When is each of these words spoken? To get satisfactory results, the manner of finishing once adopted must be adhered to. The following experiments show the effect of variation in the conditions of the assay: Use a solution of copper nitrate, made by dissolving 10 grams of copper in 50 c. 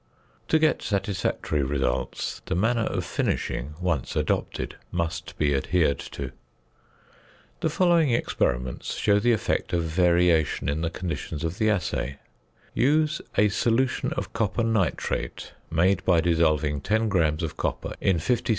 To 0.47 0.57
get 0.57 0.81
satisfactory 0.81 1.61
results, 1.61 2.41
the 2.47 2.55
manner 2.55 2.85
of 2.85 3.05
finishing 3.05 3.75
once 3.79 4.15
adopted 4.15 4.75
must 4.91 5.37
be 5.37 5.53
adhered 5.53 5.99
to. 5.99 6.31
The 7.59 7.69
following 7.69 8.09
experiments 8.11 8.95
show 8.95 9.19
the 9.19 9.31
effect 9.31 9.73
of 9.73 9.83
variation 9.83 10.67
in 10.69 10.81
the 10.81 10.89
conditions 10.89 11.43
of 11.43 11.59
the 11.59 11.69
assay: 11.69 12.17
Use 12.73 13.21
a 13.37 13.49
solution 13.49 14.11
of 14.13 14.33
copper 14.33 14.63
nitrate, 14.63 15.53
made 15.69 16.03
by 16.03 16.19
dissolving 16.19 16.81
10 16.81 17.07
grams 17.07 17.43
of 17.43 17.55
copper 17.55 17.93
in 18.01 18.17
50 18.17 18.43
c. 18.43 18.49